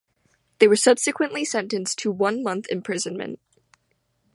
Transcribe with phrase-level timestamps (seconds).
[0.57, 3.39] They were subsequently sentenced to one month imprisonment.